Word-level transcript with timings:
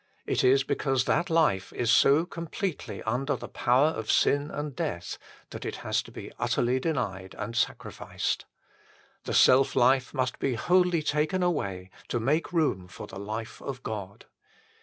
It 0.25 0.43
is 0.43 0.63
because 0.63 1.05
that 1.05 1.29
life 1.29 1.71
is 1.73 1.91
so 1.91 2.25
completely 2.25 3.03
under 3.03 3.35
the 3.35 3.47
power 3.47 3.89
of 3.89 4.09
sin 4.09 4.49
end 4.49 4.75
death 4.75 5.19
that 5.51 5.63
it 5.63 5.75
has 5.85 6.01
to 6.01 6.11
be 6.11 6.31
utterly 6.39 6.79
denied 6.79 7.35
and 7.37 7.55
sacrificed. 7.55 8.45
The 9.25 9.35
self 9.35 9.75
life 9.75 10.11
must 10.11 10.39
be 10.39 10.55
wholly 10.55 11.03
taken 11.03 11.43
away 11.43 11.91
to 12.07 12.19
make 12.19 12.51
room 12.51 12.87
for 12.87 13.05
the 13.05 13.19
life 13.19 13.61
of 13.61 13.83
God. 13.83 14.25